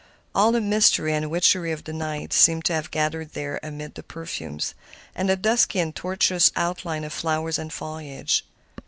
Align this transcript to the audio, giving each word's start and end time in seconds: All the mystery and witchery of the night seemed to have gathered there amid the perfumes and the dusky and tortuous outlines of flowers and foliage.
All 0.33 0.51
the 0.51 0.61
mystery 0.61 1.13
and 1.13 1.29
witchery 1.29 1.71
of 1.71 1.83
the 1.83 1.93
night 1.93 2.33
seemed 2.33 2.65
to 2.65 2.73
have 2.73 2.89
gathered 2.89 3.33
there 3.33 3.59
amid 3.61 3.93
the 3.93 4.01
perfumes 4.01 4.73
and 5.13 5.29
the 5.29 5.35
dusky 5.35 5.79
and 5.79 5.95
tortuous 5.95 6.51
outlines 6.55 7.05
of 7.05 7.13
flowers 7.13 7.59
and 7.59 7.71
foliage. 7.71 8.43